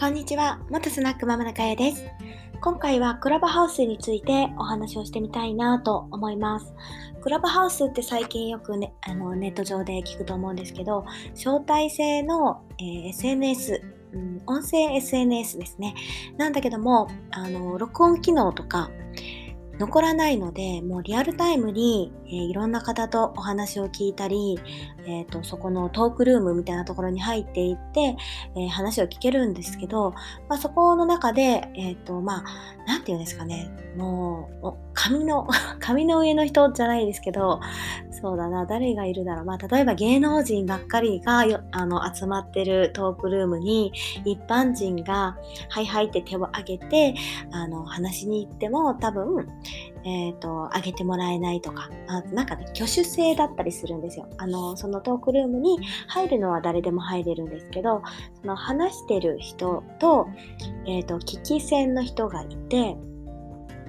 [0.00, 2.06] こんにちは、元スナックママのかやです。
[2.62, 6.72] 今回はクラブハウスについてお話をしてみたいなと思います。
[7.20, 11.04] クラブハウスって最近よくね、あのネット上で聞くと思うんですけど、
[11.34, 13.82] 招待制の、えー、SNS、
[14.14, 15.94] うん、音声 SNS ですね。
[16.38, 18.88] なんだけども、あの、録音機能とか、
[19.80, 24.60] 残らないので、もうリアルタイムに、えー、いろんな方とお話を聞いたり、
[25.06, 28.14] えっ、ー、と、そこのトークルームみたいなところに入っていって、
[28.56, 30.10] えー、話を聞けるんですけど、
[30.50, 32.44] まあ、そこの中で、えっ、と、まあ、
[32.98, 35.48] て言うんですかね、もう、紙の、
[35.80, 37.60] 紙の上の人じゃないですけど、
[38.10, 39.44] そうだな、誰がいるだろう。
[39.44, 43.92] まあ、例えば芸能人ばっかりがあの集まってるトークルームに、
[44.24, 45.36] 一般人が、
[45.68, 47.14] はいはいって手を挙げて、
[47.50, 49.48] あの、話しに行っても、多分、
[50.04, 54.28] えっ、ー、と、あげてもらえないとか、あなんかね、挙手制だったりするんですよ。
[54.38, 55.78] あの、そのトークルームに
[56.08, 58.02] 入るのは誰でも入れるんですけど、
[58.40, 60.28] その話してる人と、
[60.86, 62.96] えっ、ー、と、聞き戦の人がいて、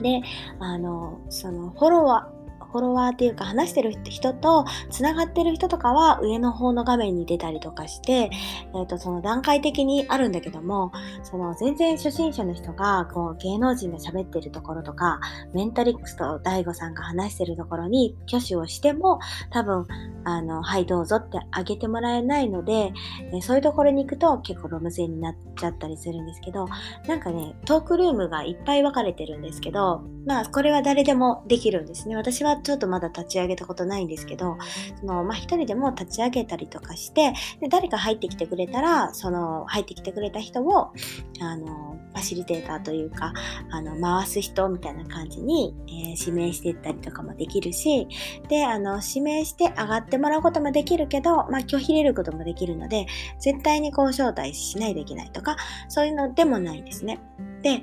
[0.00, 0.20] で、
[0.58, 2.35] あの、そのフォロワー、
[2.66, 10.92] フォロワーっていうか話してる人とつながってる人とかは上の方の画面に出たりとかして、えー、とその段階的にあるんだけども
[11.22, 15.20] その全然初心者の人がこう芸能人が喋ってるところとか
[15.54, 19.18] メンタリックスと DAIGO さんが話してるところに挙手をしても
[19.50, 19.86] 多分
[20.24, 22.92] あのはいどうぞってあげてもらえないので、
[23.32, 26.66] えそういうところに行くと結構ロム線になっちゃったりするんですけど
[27.06, 32.16] なんかねトークルームがいっぱい分かれてるんですけどまあこれは誰でもできるんですね。
[32.16, 34.56] 私はちょっとまだ立ち上げたことないんですけど、
[35.00, 40.92] その、まあ、一人でも立ち上げたりとかして、で、誰か入ってきてくれたら、その、入ってきてくれた人を、
[41.40, 43.32] あの、ファシリテーターというか、
[43.70, 48.08] あの、回す人みたいな感じに、えー、指名していったりとかもできるし、
[48.48, 53.06] で、あの、指名して上がってもらうこともできるけど、まあ、拒否れることもできるので、
[53.38, 55.56] 絶対にこう、招待しないといけないとか、
[55.88, 57.20] そういうのでもないですね。
[57.62, 57.82] で、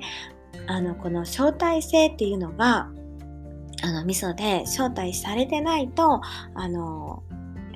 [0.66, 2.88] あの、この招待制っていうのが、
[3.84, 6.22] あの、味噌で招待されてないと、
[6.54, 7.22] あの、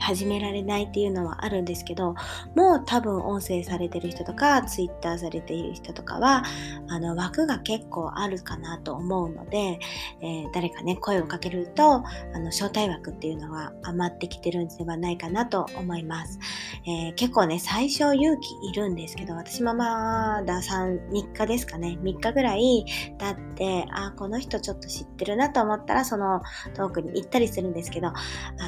[0.09, 2.15] 始められないっていうのはあるんですけど
[2.55, 6.45] もう多分音声されてる人とかツイッターされている人とかは
[6.89, 9.79] あの枠が結構あるかなと思うので、
[10.23, 12.03] えー、誰かね声をかけるとあ
[12.39, 16.39] の招待枠っていうのが余ってきてるんではないかなと思います、
[16.87, 21.99] えー、結構ね最初勇気いるんですけど私もまだ3 3日ですかね。
[22.03, 22.87] 3日ぐらい
[23.19, 26.41] 経ってあこの人ちょっと知ってるなと思ったらその
[26.75, 28.15] トークに行ったりするんですけどあ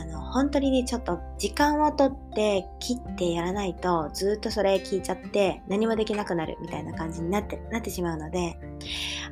[0.06, 8.58] の本当にねちょっと時間をとって切ってやらないとずっとそれ聞いちゃって何もできなくなるみたいな感じになってなってしまうので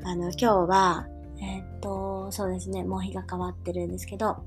[0.04, 1.06] あの今日は
[1.40, 4.42] えー、っとそうですねもう日が変わってるんですけど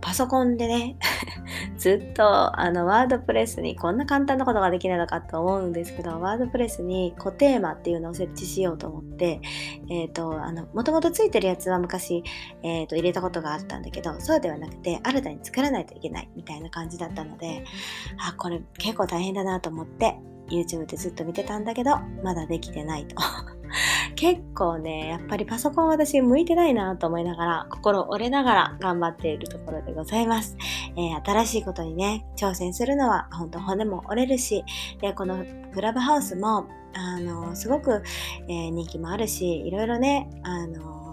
[0.00, 0.96] パソコンでね
[1.76, 9.40] ずっとあのワードプレスにこんな簡単なことができないのかと思うんですけどワードプレスに固テーマっていうのを設置しようと思って
[9.90, 12.22] えっ、ー、とあのもともとついてるやつは昔、
[12.62, 17.64] えーと、入れたことがあったんだけどそうではなくて新たに作らないといけないみたいな感じだったので
[18.18, 20.16] あこれ結構大変だなと思って
[20.48, 23.16] YouTube でずっと見てたんだけどまだできてないと。
[24.16, 30.56] 結構ね、やっぱりパソコン私向いてないなと思いながら、心折れながら頑張っているところでございます。
[30.96, 34.64] えー、新しいことにね、挑戦するのは本当骨も折れるし、
[35.00, 38.02] で、このクラブハウスも、あの、すごく、
[38.48, 41.03] えー、人気もあるし、いろいろね、あの、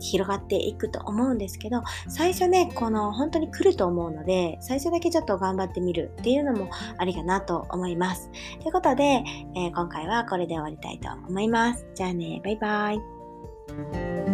[0.00, 8.30] 広がっていくと思うんですけど最初ねこの本当に来ると思うので最初だけちょっと頑張ってみるっていうのもありかなと思います。
[8.60, 9.22] ということで、
[9.54, 11.86] えー、今回はこれで終わりたいと思います。
[11.94, 14.25] じゃあねバイバイ。